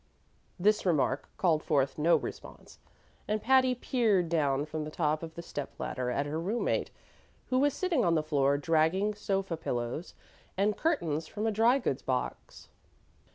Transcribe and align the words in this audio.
This 0.59 0.83
remark 0.83 1.29
called 1.37 1.61
forth 1.61 1.99
no 1.99 2.15
response, 2.15 2.79
and 3.27 3.39
Patty 3.39 3.75
peered 3.75 4.29
down 4.29 4.65
from 4.65 4.83
the 4.83 4.89
top 4.89 5.21
of 5.21 5.35
the 5.35 5.43
step 5.43 5.71
ladder 5.79 6.09
at 6.09 6.25
her 6.25 6.39
room 6.39 6.63
mate, 6.63 6.89
who 7.51 7.59
was 7.59 7.75
sitting 7.75 8.03
on 8.03 8.15
the 8.15 8.23
floor 8.23 8.57
dragging 8.57 9.13
sofa 9.13 9.55
pillows 9.55 10.15
and 10.57 10.75
curtains 10.75 11.27
from 11.27 11.45
a 11.45 11.51
dry 11.51 11.77
goods 11.77 12.01
box. 12.01 12.69